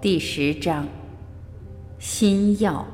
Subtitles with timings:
[0.00, 0.86] 第十章：
[1.98, 2.86] 心药。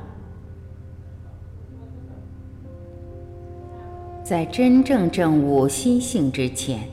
[4.23, 6.89] 在真正证悟心性之前，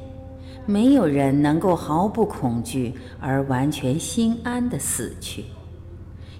[0.65, 5.45] 没有人能够毫不恐惧而完全心安的死去。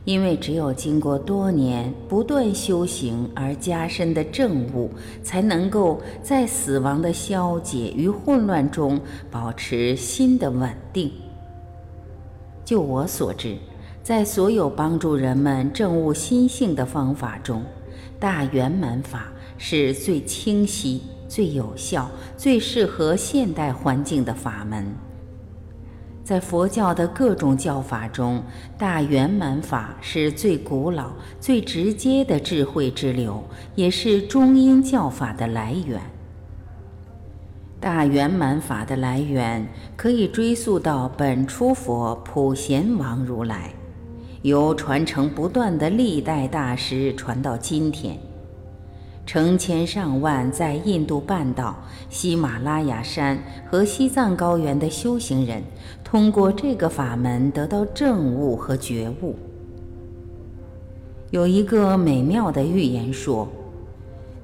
[0.04, 4.92] 因为只有经过多年不断修行而加深的正悟，
[5.24, 9.00] 才能够在死亡的消解与混乱中
[9.32, 11.10] 保持心的稳定。
[12.64, 13.58] 就我所知，
[14.04, 17.64] 在所有帮助人们证悟心性的方法中，
[18.20, 24.92] 大圆满法是最清晰、最有效、最适合现代环境的法门。
[26.24, 28.44] 在佛教的各种教法中，
[28.78, 33.44] 大圆满法是最古老、最直接的智慧之流，
[33.76, 36.02] 也是中阴教法的来源。
[37.80, 43.74] 大圆满法的来源可以追溯到本初佛普贤王如来，
[44.44, 48.18] 由传承不断的历代大师传到今天。
[49.24, 51.76] 成千上万在印度半岛、
[52.10, 53.38] 喜马拉雅山
[53.70, 55.62] 和西藏高原的修行人，
[56.04, 59.36] 通过这个法门得到正悟和觉悟。
[61.30, 63.48] 有一个美妙的预言说，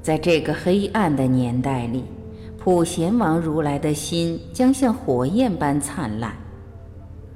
[0.02, 2.06] 在这个黑暗的年代里，
[2.58, 6.34] 普贤王如来的心将像火焰般灿烂。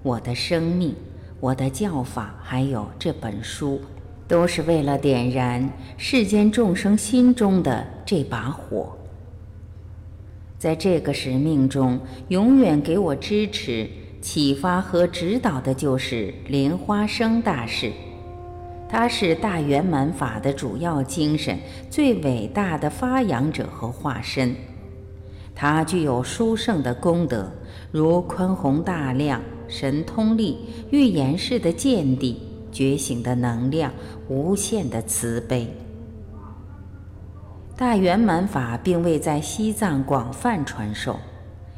[0.03, 0.95] 我的生命，
[1.41, 3.81] 我的教法，还有这本书。
[4.27, 8.95] 都是为了点燃世间众生心中的这把火。
[10.57, 13.89] 在这个使命中，永远给我支持、
[14.21, 17.91] 启发和指导的就是莲花生大师。
[18.87, 24.55] 他是大圆满法的主要精神、最伟大的发扬者和化身。
[25.53, 27.51] 他具有殊胜的功德，
[27.91, 30.59] 如宽宏大量、神通力、
[30.91, 32.43] 预言式的见地。
[32.71, 33.91] 觉醒的能量，
[34.29, 35.67] 无限的慈悲。
[37.75, 41.19] 大圆满法并未在西藏广泛传授。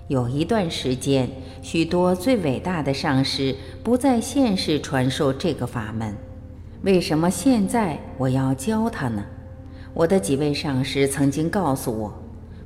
[0.08, 1.28] 有一段时间，
[1.64, 6.14] 许多最伟大的上师不在现世传授这个法门。
[6.84, 9.26] 为什么现在我要教他呢？
[9.96, 12.23] 我的几位上师曾经告诉我，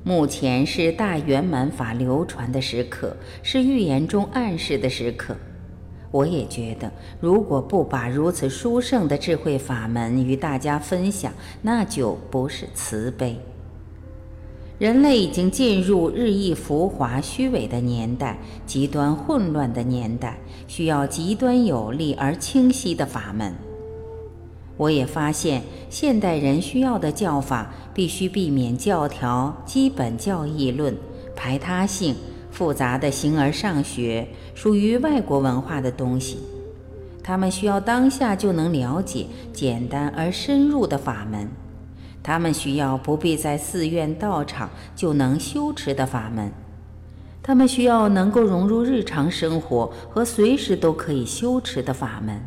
[0.07, 3.13] 目前是大圆满法流传的时刻，
[3.43, 5.35] 是预言中暗示的时刻。
[6.11, 13.37] 我也觉得，如果不把如此殊胜的智慧法门与大家分享，那就不是慈悲。
[14.79, 20.37] 人类已经进入日益浮华、虚伪的年代，极端混乱的年代，
[20.69, 23.53] 需要极端有力而清晰的法门。
[24.77, 30.95] 我也发现，现代人需要的教法必须避免教条、基本教义论、
[31.35, 32.15] 排他性。
[32.49, 36.39] 复杂的形而上学属于外国文化的东西，
[37.21, 41.47] 他们需要当下就能了解简单而深入的法门，
[42.23, 46.51] 他们需要不必在寺院道场就能修持的法门，
[47.43, 52.41] 他们需要能够融入日常生活和随时都可以修持的法门。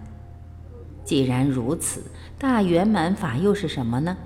[1.05, 2.03] 既然如此，
[2.39, 4.17] 大圆满法又是什么呢？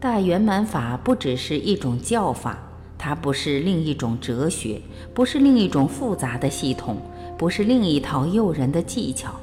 [0.00, 2.58] 大圆满法不只是一种教法。
[2.96, 4.80] 它不是另一种哲学，
[5.12, 6.96] 不是另一种复杂的系统，
[7.36, 9.34] 不是另一套诱人的技巧。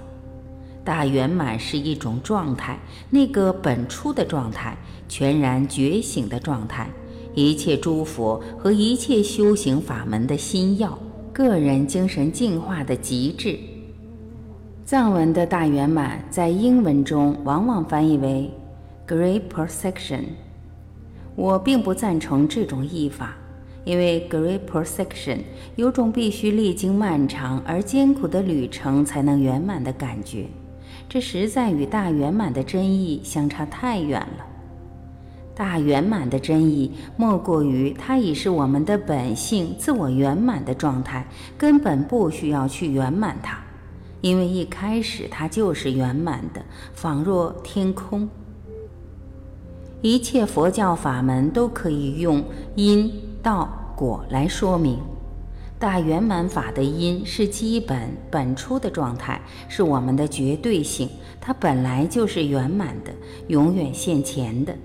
[0.83, 2.79] 大圆满是一种状态，
[3.11, 4.75] 那个本初的状态，
[5.07, 6.89] 全然觉醒的状态，
[7.35, 10.97] 一切诸佛和一切修行法门的心药，
[11.31, 13.59] 个人精神进化的极致。
[14.91, 18.51] 藏文的大圆满在英文中往往翻译为
[19.07, 20.23] “great perfection”，
[21.33, 23.33] 我并不赞成这种译法。
[23.85, 25.37] 因为 great perfection
[25.77, 30.47] 有种必须历经漫长而艰苦的旅程才能圆满的感觉，
[31.07, 34.45] 这实在与大圆满的真意相差太远了。
[35.55, 41.25] 大圆满的真意莫过于它已是我们的本性自我圆满的状态，
[41.57, 43.57] 根本不需要去圆满它，
[44.21, 46.63] 因为一开始它就是圆满的，
[46.93, 48.29] 仿若天空。
[50.01, 52.43] 一切佛教法门都可以用
[52.75, 53.11] 因。
[53.43, 54.99] 道果来说明，
[55.79, 61.09] 大圆满法的因是基本本初的状态，是我们的绝对性，
[61.39, 63.11] 它本来就是圆满的，
[63.47, 64.75] 永远现前的。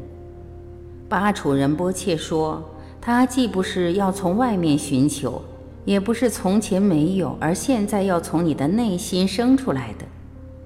[1.08, 2.62] 巴楚仁波切说，
[2.98, 5.42] 他既不是要从外面寻求，
[5.86, 10.04] 也不是从前没有，而现在要从你的内心生出来的。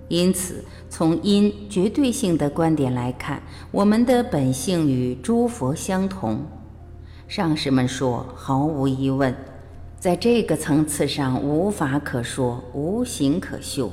[0.08, 3.40] 因此，从因绝对性的观点来看，
[3.70, 6.40] 我们的本性与诸佛相同。
[7.28, 9.32] 上师们说：“毫无疑问，
[10.00, 13.88] 在这个层次上无法可说，无形可修。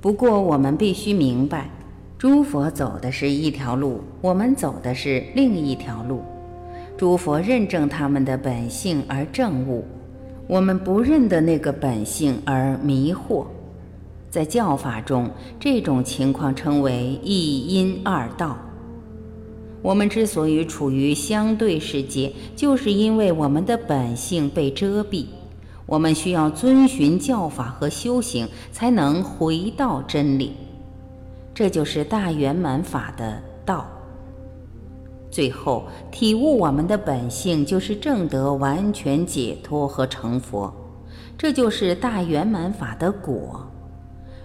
[0.00, 1.68] 不过我们必须明白，
[2.16, 6.22] 诸佛走的是一条路，我们走的是另一条路。
[6.96, 9.84] 诸佛认证他们的本性而证悟，
[10.46, 13.46] 我们不认得那个本性而迷惑。
[14.30, 15.30] 在教法中，
[15.60, 18.56] 这种情况称为一因二道。
[19.82, 25.26] 我们之所以处于相对世界，就是因为我们的本性被遮蔽。
[25.86, 30.52] 我们需要遵循教法和修行，才能回到真理。
[31.52, 33.86] 这就是大圆满法的道。
[35.32, 40.72] 最后体悟我们的本性，就是正得完全解脱和成佛。
[41.38, 43.66] 这就是大圆满法的果。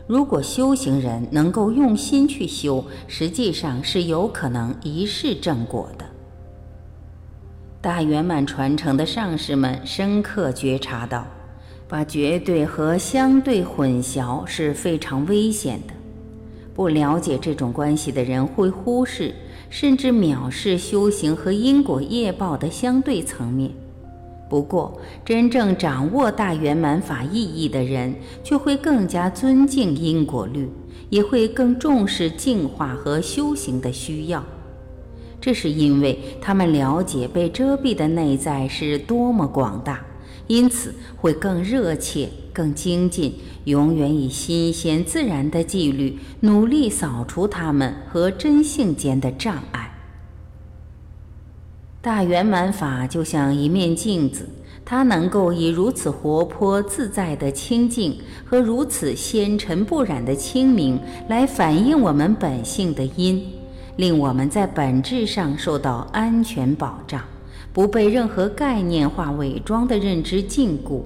[0.07, 6.05] 如果修行人能够用心去修，实际上是有可能一世正果的。
[7.81, 11.27] 大圆满传承的上师们深刻觉察到，
[11.89, 15.93] 把绝对和相对混淆是非常危险的。
[16.73, 19.35] 不了解这种关系的人会忽视，
[19.69, 23.71] 甚至藐视修行和因果业报的相对层面。
[24.49, 30.69] 不过，真正掌握大圆满法意义的人，却会更加尊敬因果律，
[31.09, 34.41] 也会更重视净化和修行的需要。
[35.41, 40.01] 这是因为他们了解被遮蔽的内在是多么广大，
[40.47, 43.35] 因此会更热切、更精进，
[43.65, 49.91] 永远以新鲜自然的纪律努力扫除他们和真性间的障碍。
[52.01, 54.47] 大圆满法就像一面镜子，
[54.85, 60.97] 它能够以如此活泼自在的清净和如此纤尘不染的清明
[61.27, 63.45] 来反映我们本性的因，
[63.97, 67.21] 令我们在本质上受到安全保障，
[67.77, 71.03] 不被任何概念化伪装的认知禁锢，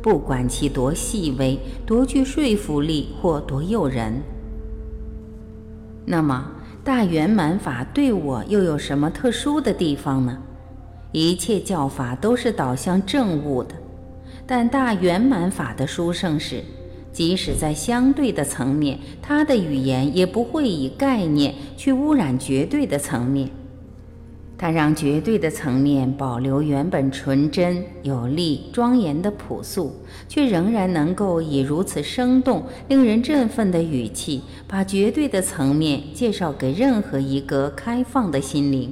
[0.00, 4.22] 不管其多细微、多具说服力或多诱人。
[6.04, 6.52] 那么。
[6.84, 10.38] 大圆满法对我又有什么特殊的地方呢？
[11.12, 13.74] 一切教法都是导向正悟的，
[14.46, 16.62] 但大圆满法的殊胜是，
[17.10, 23.48] 即使在相对的层面，它的语言也不会以概念去污染绝对的层面。
[24.64, 29.92] 它让绝对的层面保留原本纯真、有力、庄严的朴素，
[30.26, 38.90] 却仍然能够以如此生动、令人振奋的语气，把绝对的层面介绍给任何一个开放的心灵。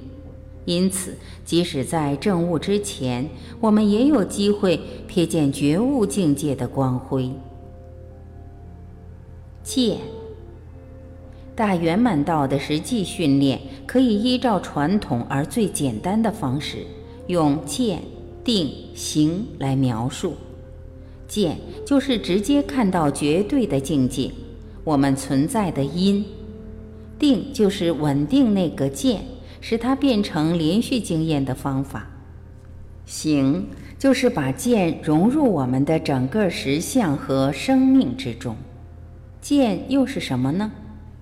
[0.67, 3.27] 因此，即使在证悟之前，
[3.59, 4.79] 我们也有机会
[5.09, 7.31] 瞥见觉悟境界的光辉。
[9.63, 9.97] 见。
[11.55, 16.79] 大圆满道的实际训练，可以依照传统而最简单的方式，
[17.27, 18.03] 用见、
[18.43, 20.35] 定、行来描述。
[21.29, 24.31] 见就是直接看到绝对的境界，
[24.85, 26.25] 我们存在的因；
[27.19, 29.23] 定就是稳定那个见，
[29.61, 32.01] 使它变成连续经验的方法；
[33.07, 33.67] 行
[33.99, 38.57] 就是把见融入我们的整个实相和生命之中。
[39.41, 40.73] 见又是什么呢？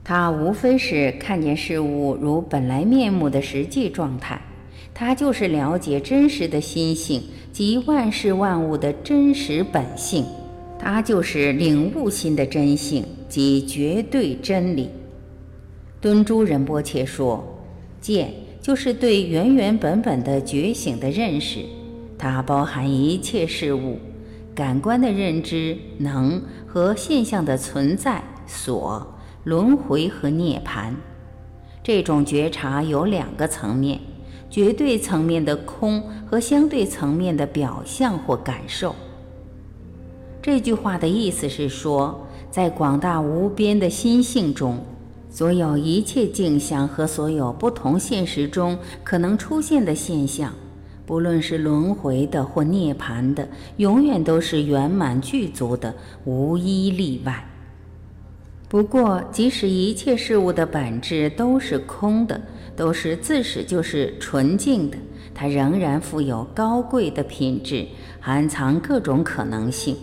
[0.03, 4.41] 它无非是看见事物如本来面目的实际状态，
[4.93, 10.25] 它就是了解真实的心性及万事万物的真实本性，
[10.79, 14.89] 它就是领悟心的真性及绝对真理。
[16.01, 17.45] 敦珠仁波切说，
[18.01, 21.61] 见就是对原原本本的觉醒的认识，
[22.19, 23.99] 它包含一切事物、
[24.55, 29.15] 感官的认知能和现象的存在所。
[29.45, 30.93] 轮回和涅槃，
[31.83, 33.99] 这种觉察有两个层面：
[34.51, 38.95] 绝对层面的空和相对层面的表象或感受。
[40.43, 44.79] 这句话的意思是说，在广大无边的心性中，
[45.31, 50.53] 所有一切镜像和所有不同现实中可能出现的现象，
[51.07, 55.95] 不论是轮回的或涅槃的，永远都是圆满具足的，
[56.25, 57.47] 无一例外。
[58.71, 62.41] 不过，即使一切事物的本质都是空的，
[62.77, 64.97] 都是自始就是纯净的，
[65.35, 67.85] 它仍然富有高贵的品质，
[68.21, 69.97] 含藏各种可能性。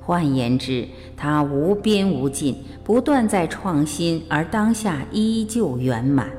[0.00, 6.30] 换言之，它无边无尽，不断在创新，而当下依旧圆满。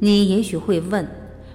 [0.00, 1.06] 你也许会问：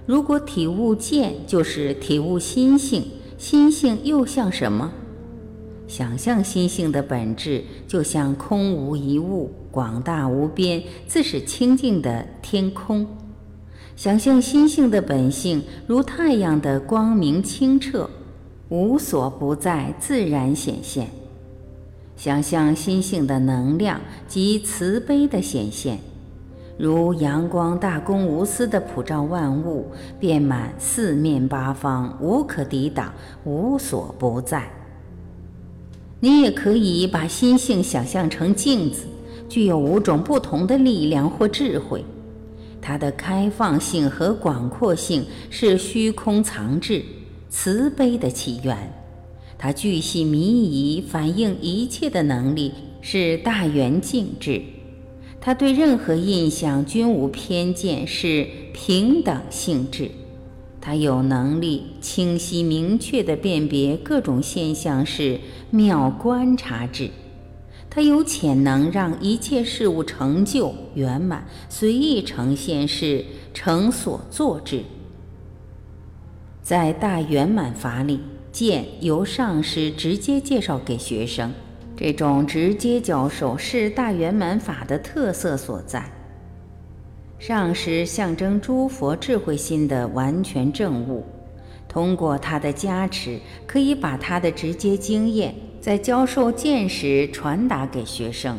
[0.05, 3.03] 如果体悟见就是体悟心性，
[3.37, 4.93] 心性又像什么？
[5.87, 13.05] 想象心性的本质，就像空无一物、广大无边、自是清净的天空；
[13.95, 18.09] 想象心性的本性，如太阳的光明清澈，
[18.69, 21.07] 无所不在，自然显现。
[22.17, 25.99] 想象心性的能量及慈悲的显现，
[26.79, 33.13] 如阳光大公无私的普照万物，遍满四面八方，无可抵挡，
[33.43, 34.67] 无所不在。
[36.25, 39.03] 你也可以把心性想象成镜子，
[39.47, 42.03] 具有五种不同的力量或智慧。
[42.81, 47.05] 它的开放性和广阔性是虚空藏智、
[47.47, 48.75] 慈悲的起源。
[49.55, 54.59] 它巨细靡遗、反映一切的能力是大圆镜智。
[55.39, 60.09] 它对任何印象均无偏见，是平等性质。
[60.85, 65.39] 他有能力清晰明确地辨别各种现象，是
[65.71, 67.09] 妙观察智。
[67.89, 74.83] 他有潜能让一切事物成就圆满，随意呈现是成所作之。
[76.61, 78.19] 在大圆满法里，
[78.51, 81.51] 见由上师直接介绍给学生，
[81.97, 86.11] 这种直接教授是大圆满法的特色所在。
[87.37, 91.23] 上师象征诸佛智慧心的完全证悟，
[91.87, 95.53] 通过他的加持，可以把他的直接经验。
[95.79, 98.57] 在教授剑时传达给学生。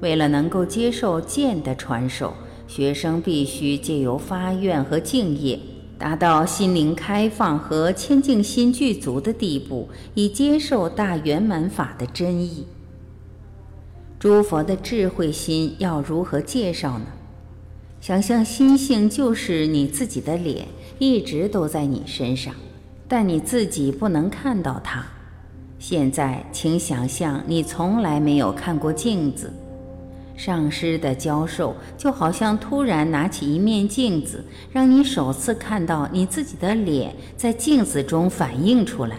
[0.00, 2.34] 为了能够接受剑的传授，
[2.66, 5.58] 学生必须借由发愿和敬业，
[5.96, 12.66] 达到心灵开放和清净心具足的地步，以接受大圆满法的真意。
[14.18, 17.06] 诸佛的智慧心要如何介绍呢？
[18.04, 20.66] 想象心性就是你自己的脸，
[20.98, 22.54] 一直都在你身上，
[23.08, 25.02] 但你自己不能看到它。
[25.78, 29.50] 现在，请想象你从来没有看过镜子。
[30.36, 39.16] 上师的教授就好像突然拿起一面镜子，让你首次看到你自己的脸在镜子中反映出来，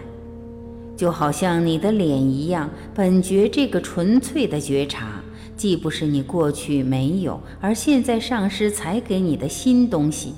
[0.96, 2.70] 就好像你的脸一样。
[2.94, 5.24] 本觉这个纯粹的觉察，
[5.56, 10.34] 既不是你过去没有，而现在上师才给你的新东西，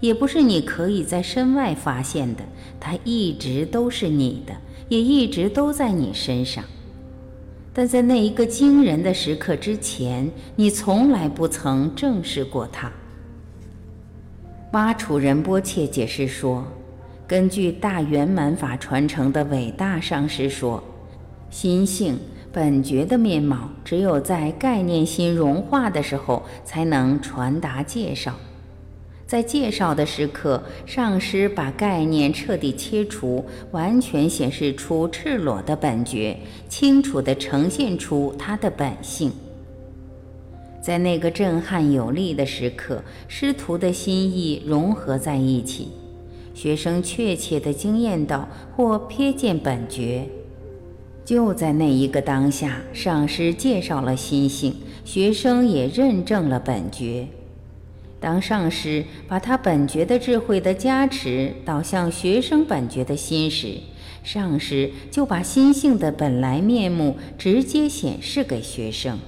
[0.00, 2.42] 也不是你可以在身外发现的，
[2.80, 4.54] 它一直都是你的。
[4.88, 6.62] 也一直都在你身上，
[7.74, 12.92] 但在那一个惊人的时刻之前，你从来不曾正视过它。
[14.70, 16.64] 巴楚仁波切解释说，
[17.26, 20.80] 根据大圆满法传承的伟大上师说，
[21.50, 22.16] 心性
[22.56, 28.32] 本觉的面貌，只有在概念心融化的时候，才能传达介绍。
[29.26, 36.34] 在介绍的时刻，上师把概念彻底切除，完全显示出赤裸的本觉，
[36.66, 39.30] 清楚地呈现出它的本性。
[40.80, 45.88] 在那个震撼有力的时刻，师徒的心意融合在一起，
[46.54, 50.26] 学生确切地惊艳到或瞥见本觉。
[51.26, 57.26] 就在那一个当下，上师介绍了心性，学生也认证了本觉。
[58.20, 63.78] 当上师把他本觉的智慧的加持导向学生本觉的心时，
[64.22, 69.18] 上师就把心性的本来面目直接显示给学生。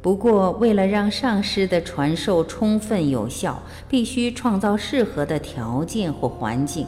[0.00, 6.86] 不过，为了让上师的传授充分有效，必须创造适合的条件或环境。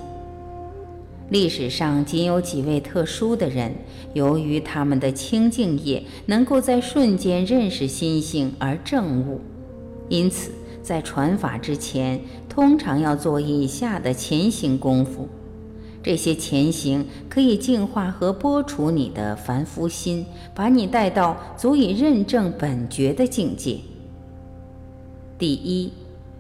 [1.29, 3.75] 历史上仅有几位特殊的人，
[4.15, 9.41] 由于他们的清净业，能够在瞬间认识心性而证悟。
[10.09, 10.53] 因此，
[10.83, 15.29] 在传法之前，通常要做以下的前行功夫。
[16.01, 23.79] 这些前行可以净化和剥除你的凡夫心，把你带到足以认证本觉的境界。
[25.37, 25.91] 第一，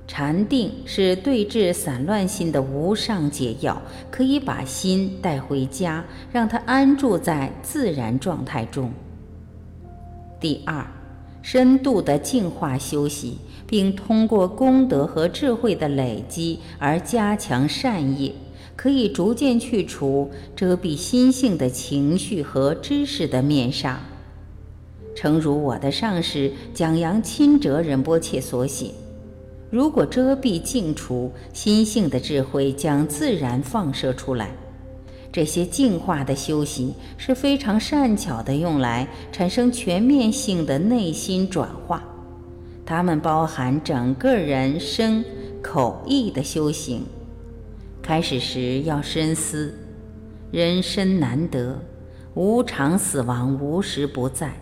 [0.06, 8.92] 禅定是对治散乱心的无上解药，可以把心带回家，让它安住在自然状态中。
[10.40, 10.86] 第二，
[11.42, 13.38] 深度的净化修习。
[13.66, 18.32] 并通过功德和智慧的累积而加强善业，
[18.76, 23.98] 可以逐渐去除遮蔽心性的情绪和知识的面纱。
[25.16, 28.92] 诚如我的上师蒋扬钦哲仁波切所写
[29.70, 34.50] ：“如果遮蔽净除，心性的智慧将自然放射出来。
[35.32, 42.02] 这些净化的修习是非常善巧的，用来产生全面性的内心转化。”
[42.86, 45.24] 它们包含整个人身
[45.60, 47.02] 口意的修行。
[48.00, 49.74] 开始时要深思：
[50.52, 51.76] 人生难得，
[52.34, 54.52] 无常死亡无时不在，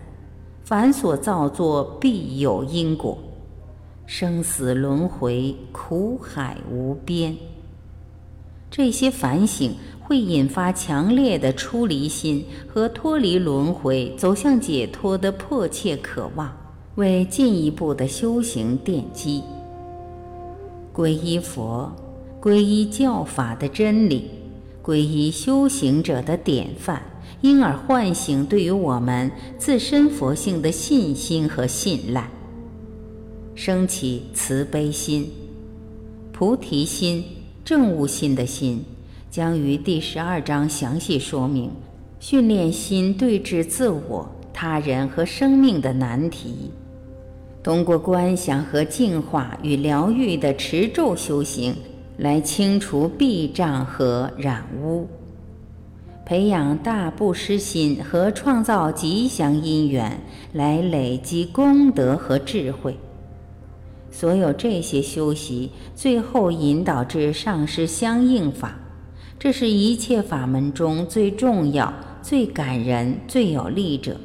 [0.64, 3.18] 凡所造作必有因果，
[4.06, 7.37] 生死轮回苦海无边。
[8.70, 16.52] 这些反省会引发强烈的出离心和脱离轮回、走向解脱的迫切渴望，
[16.96, 19.42] 为进一步的修行奠基。
[20.92, 21.90] 皈依佛，
[22.40, 24.28] 皈依教法的真理，
[24.82, 27.00] 皈依修行者的典范，
[27.40, 32.28] 因而唤醒对于我们自身佛性的信心和信赖，
[33.54, 35.30] 升起慈悲心、
[36.32, 37.25] 菩提心、
[37.64, 38.84] 正悟心的心。
[39.30, 41.68] 将于第十二章详细说明
[42.20, 46.70] 训练心对治自我、他人和生命的难题。
[47.61, 51.75] 通过观想和净化与疗愈的持咒修行，
[52.18, 55.08] 来清除壁障和染污，
[56.25, 60.20] 培养大布施心和创造吉祥因缘，
[60.52, 62.96] 来累积功德和智慧。
[64.16, 68.78] 所有这些修习，最后引导至上师相应法。
[69.40, 71.92] 这是一切法门中最重要、
[72.23, 74.16] 最感人、最有力者，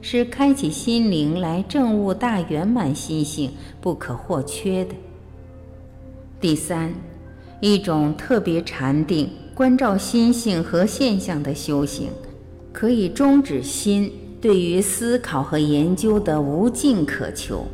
[0.00, 4.94] 是开启心灵来证悟大圆满心性不可或缺的。
[6.40, 6.94] 第三，
[7.60, 12.08] 一种特别禅定、关照心性和现象的修行，
[12.72, 14.10] 可以终止心
[14.40, 17.66] 对于思考和研究的无尽渴求，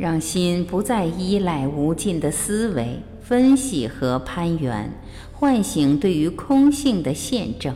[0.00, 4.90] 让心不再依赖无尽的思维、分析和攀缘。
[5.30, 7.74] 唤醒对于空性的现证。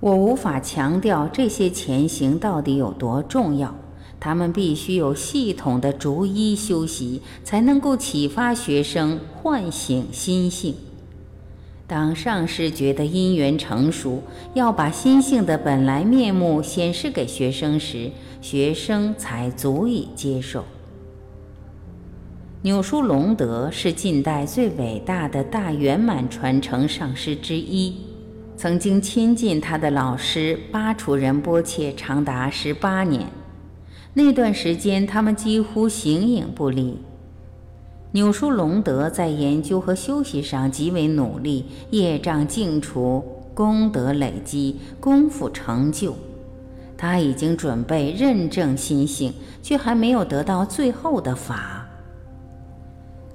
[0.00, 3.74] 我无法强调这些前行到底有多重要，
[4.18, 10.74] 他们必须有系统的逐一修习，才能够启发学生唤醒心性。
[11.88, 14.20] 当上师觉得因缘成熟，
[14.54, 20.64] 要把心性的本来面目显示给学生时，学生才足以接受。
[22.62, 27.94] 纽书隆德是近代最伟大的大圆满传承上师之一，
[28.56, 33.24] 曾经亲近他的老师巴楚仁波切长达十八年。
[34.12, 36.98] 那段时间，他们几乎形影不离。
[38.16, 46.16] 纽书隆德在研究和修习上极为努力，业障净除，功德累积，功夫成就。
[46.96, 51.86] 他已经准备认证心性，却还没有得到最后的法。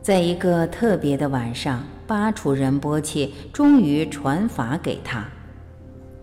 [0.02, 5.24] 在一个特别的晚上，巴楚仁波切终于传法给他。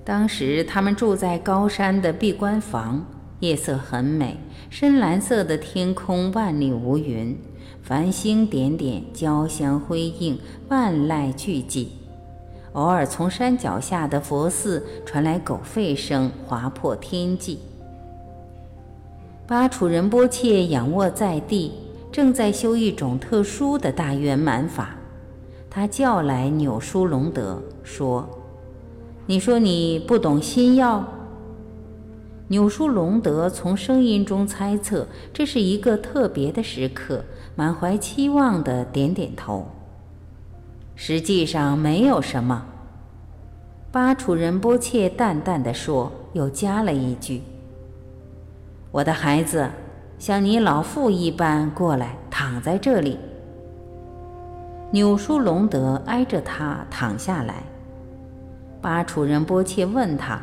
[0.04, 3.06] 当时他们住在高山的闭关房，
[3.38, 4.36] 夜色很美，
[4.68, 7.38] 深蓝色的天空万里无云，
[7.88, 11.86] 繁星点点，交相辉映，万籁俱寂。
[12.74, 17.60] 偶尔从山脚下的佛寺传来狗吠声，划破天际。
[19.46, 21.72] 巴楚仁波切仰卧在地。
[22.12, 24.96] 正在修一种特殊的大圆满法，
[25.70, 28.28] 他叫来纽舒隆德说
[29.24, 31.06] ：“你说你不懂心药。”
[32.48, 37.22] 纽舒隆德从声音中猜测这是一个特别的时刻，
[37.58, 39.66] 满怀期望的点点头。
[40.94, 42.64] 实际上没有什么，
[43.90, 47.42] 巴楚仁波切淡淡的说，又加了一句
[48.92, 49.68] ：“我的孩子。”
[50.20, 53.18] 像你老父一般过来，躺在这里。
[54.92, 57.64] 纽舒隆德挨着他躺下来。
[58.80, 60.40] 巴楚仁波切问他：“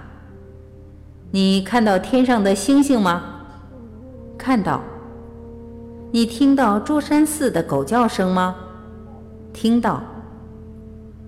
[1.32, 3.24] 你看到天上的星星吗
[4.38, 4.82] ？”“看到。
[6.16, 8.56] ”“你听到桌山寺的狗叫声吗
[9.52, 10.02] ？”“听到。”“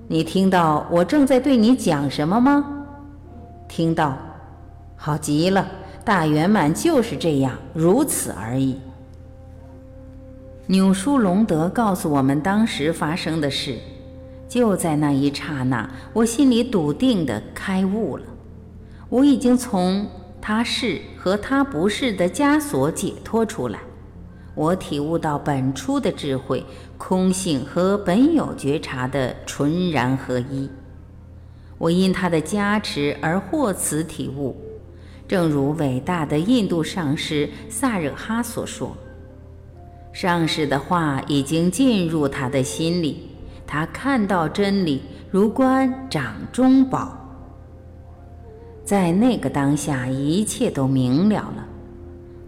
[0.08, 2.86] 你听到我正在对你讲什么吗
[3.68, 4.18] ？”“听到。
[4.96, 5.68] ”“好极了。”
[6.06, 8.78] 大圆满就是这样，如此而已。
[10.68, 13.76] 纽舒隆德告诉我们当时发生的事，
[14.48, 18.24] 就在那一刹那，我心里笃定的开悟了。
[19.10, 20.08] 我已经从
[20.40, 23.80] 他是和他不是的枷锁解脱出来，
[24.58, 26.66] 我体悟到本初的智慧、
[26.98, 30.68] 空性和本有觉察的纯然合一。
[31.78, 34.58] 我因他的加持而获此体悟。
[35.28, 38.98] 正如伟大的印度上师萨惹哈所说
[40.12, 43.30] ：“上师的话已经进入他的心里，
[43.68, 47.16] 他看到真理如观掌中宝。
[48.84, 51.67] 在那个当下，一切都明了了。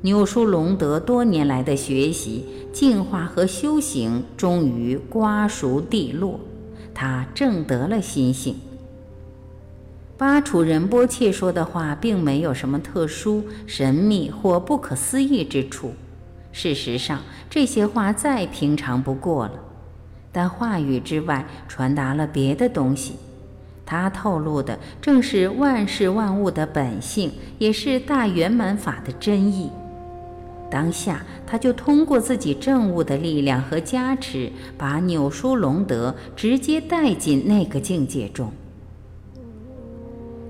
[0.02, 6.40] 纽舒隆德多年来的学习、净化和修行，终于瓜熟蒂落，
[6.94, 8.56] 他正得了心性。”
[10.18, 15.94] 巴楚仁波切说的话并没有什么特殊、神秘或不可思议之处。
[16.52, 19.54] 事实上，这些话再平常不过了。
[20.32, 23.16] 但话语之外传达了别的东西，
[23.86, 29.70] 他透露的正是万事万物的本性，也是大圆满法的真意。
[30.70, 38.52] 当下，他就通过自己正悟的力量和加持，把纽舒隆德直接带进那个境界中。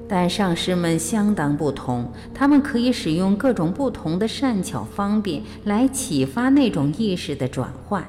[0.07, 8.03] 但上师们相当不同，他们可以使用各种不同的善巧方便来启发那种意识的转换。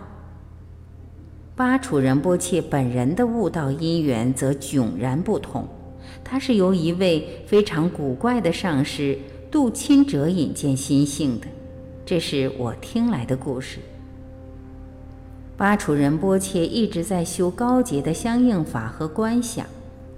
[1.55, 5.69] 巴楚仁波切本人的悟道因缘则迥然不同，
[6.25, 9.19] 他是由一位非常古怪的上师
[9.51, 11.47] 杜钦哲引荐心性的，
[12.11, 13.79] 这是我听来的故事。
[15.57, 19.65] 巴楚仁波切一直在修高洁的相应法和观想，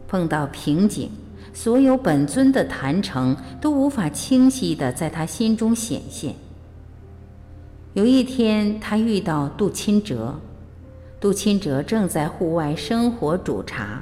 [0.08, 1.10] 碰到瓶颈。
[1.52, 6.34] 所有本尊的坛城都无法清晰地在他心中显现。
[7.92, 10.34] 有一天，他遇到杜钦哲，
[11.20, 14.00] 杜钦哲正在户外生火煮茶。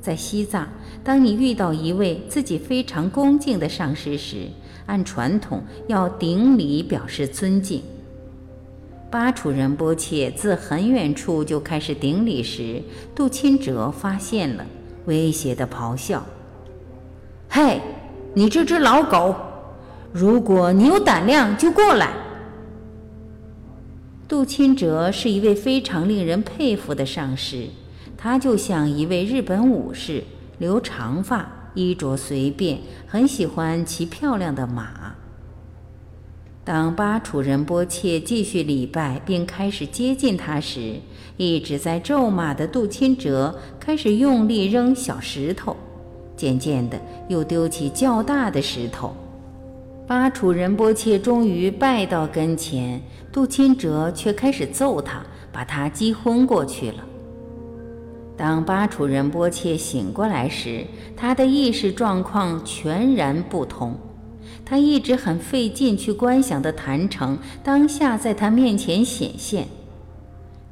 [0.00, 0.66] 在西藏，
[1.04, 4.46] 当你遇到一位自己非常恭敬的上师时，
[4.90, 7.80] 按传统要顶礼表示尊敬。
[9.08, 12.82] 巴楚仁波切自很远处就开始顶礼时，
[13.14, 14.66] 杜钦哲发现了，
[15.06, 16.24] 威胁的咆哮。
[17.48, 17.80] 嘿，
[18.34, 19.34] 你这只老狗！
[20.12, 22.12] 如果你有胆量，就过来。
[24.26, 27.66] 杜钦哲是一位非常令人佩服的上师，
[28.16, 30.24] 他就像一位日本武士，
[30.58, 35.14] 留长发，衣着随便，很喜欢骑漂亮的马。
[36.62, 41.00] 当巴楚仁波切继续礼拜并开始接近他时，
[41.36, 45.76] 一直在咒骂的杜钦哲开始用力扔小石头。
[46.36, 49.14] 渐渐的，又丢起较大的石头。
[50.06, 53.00] 巴楚仁波切终于拜到跟前，
[53.32, 57.04] 杜钦哲却开始揍他，把他击昏过去了。
[58.40, 63.94] 当巴楚仁波切醒过来时，他的意识状况全然不同。
[64.64, 69.68] 他一直很费劲去观想的坛城，当下在他面前显现。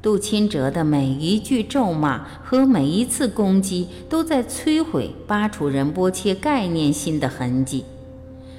[0.01, 7.85] 杜钦哲的每一句咒骂和每一次攻击，都在摧毁巴楚仁波切概念心的痕迹。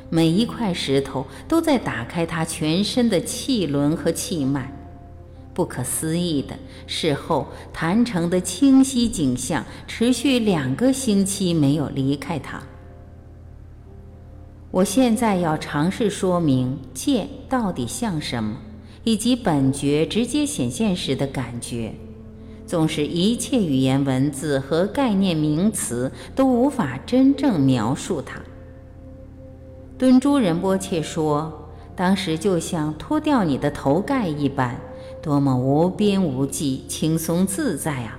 [0.09, 4.73] 每一块石头都在打开他全身的气轮和气脉。
[5.53, 12.63] 不可思议的，事后谈城的清晰景象持续两个星期没有离开他。
[14.71, 18.57] 我现在要尝试说明剑到底像什么。
[19.03, 21.95] 以及本觉直接显现时的感觉，
[22.67, 28.39] 纵使一切语言文字和概念名词都无法真正描述它。
[29.97, 34.79] 敦珠仁波切说，当时就像脱掉你的头盖一般，
[35.23, 38.19] 多么无边无际、轻松自在啊！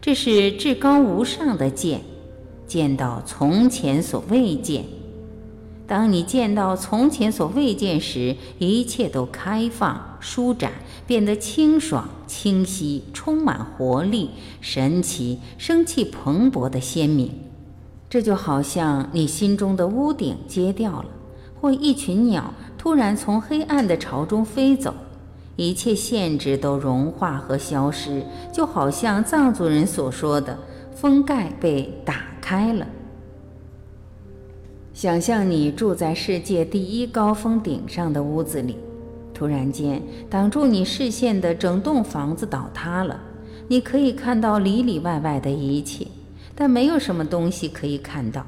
[0.00, 2.00] 这是至高无上的见，
[2.66, 4.84] 见到从前所未见。
[5.86, 10.72] 当你见到从前所未见时，一切都开放、舒展，
[11.06, 14.30] 变得清爽、清晰，充满活力、
[14.62, 17.30] 神奇、生气蓬勃的鲜明。
[18.08, 21.06] 这就好像你心中的屋顶揭掉了，
[21.60, 24.94] 或一群鸟突然从黑暗的巢中飞走，
[25.56, 30.58] 一切限制都融化和消失，就好像藏族人所说的
[30.94, 32.86] “封盖被打开了”。
[34.92, 38.76] 想象你住在世界第一高峰顶上的屋子里，
[39.32, 43.20] 突然间挡住你视线的整栋房子倒塌了。
[43.66, 46.06] 你可以看到里里外外的一切，
[46.54, 48.44] 但没有什么东西可以看到。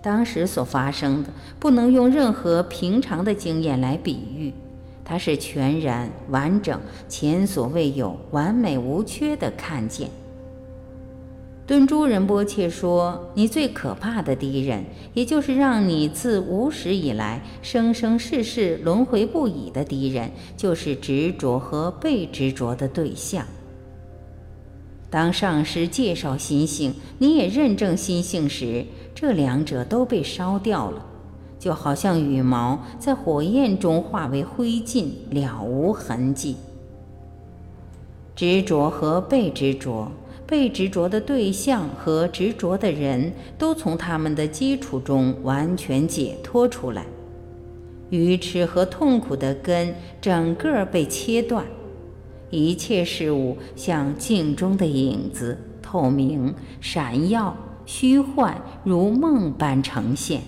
[0.00, 4.52] 当时所发生的不能用任何平常的经验来比喻，
[5.04, 10.08] 它是全然完整、前所未有、完美无缺的看见。
[11.64, 14.84] 敦珠仁波切说：“你最可怕的敌人，
[15.14, 23.46] 也就是让你自无始以来生生世世轮回不已的敌人，就是执着和被执着的对象。
[25.08, 28.84] 当上师介绍心性，你也认证心性时，
[29.14, 31.06] 这两者都被烧掉了，
[31.62, 36.56] 就好像羽毛在火焰中化为灰烬，了无痕迹。
[38.34, 40.10] 执着和被执着。”
[40.44, 47.06] 被执着的对象和执着的人都从他们的基础中完全解脱出来，
[48.10, 51.64] 愚痴和痛苦的根整个被切断，
[52.50, 60.42] 一切事物像镜中的影子，透明、闪耀、虚幻，如梦般呈现。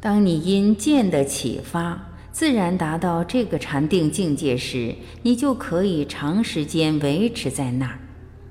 [0.00, 7.98] 当你因见的启发，自然达到这个禅定境界时，你就可以长时间维持在那儿。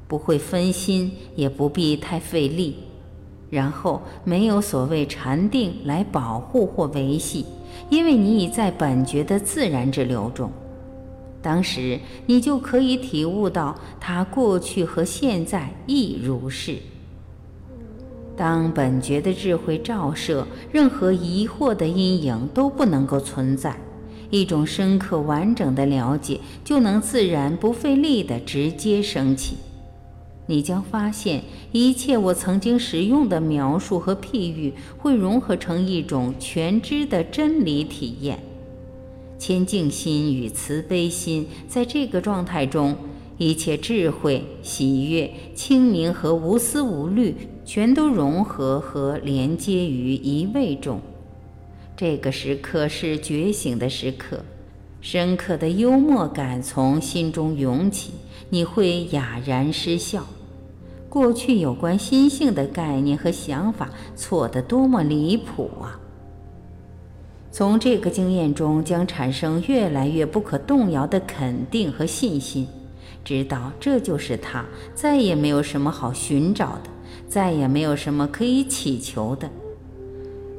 [0.10, 2.76] 不会分心，也不必太费力。
[3.50, 7.46] 然后没有所谓禅定来保护或维系，
[7.90, 10.52] 因为你已在本觉的自然之流中。
[11.42, 16.76] 当时你就可以体悟到，它过去和现在亦如是。
[18.38, 23.76] 当本觉的智慧照射，任何疑惑的阴影都不能够存在，
[24.30, 29.58] 一种深刻完整的了解就能自然不费力的直接升起。
[30.46, 38.40] 你将发现，一切我曾经使用的描述和譬喻会融合成一种全知的真理体验。
[39.40, 42.96] 谦敬心与慈悲心，在这个状态中，
[43.38, 47.36] 一切智慧、喜悦、清明和无私无虑，
[47.68, 51.02] 全都融合和连接于一位中。
[51.98, 54.46] 这个时刻是觉醒的时刻，
[55.02, 58.14] 深刻的幽默感从心中涌起，
[58.50, 60.26] 你会哑然失笑。
[61.10, 66.00] 过去有关心性的概念和想法错得多么离谱啊！
[67.52, 72.66] 从这个经验中将产生越来越不可动摇的肯定和信心，
[73.26, 74.64] 知道这就是他，
[74.96, 76.90] 再也没有什么好寻找的，
[77.28, 79.50] 再也没有什么可以祈求的。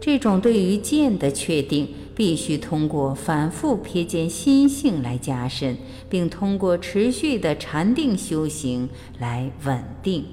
[0.00, 5.76] 这种对于见的确定，必须通过反复瞥见心性来加深，
[6.08, 10.24] 并通过持续的禅定修行来稳定。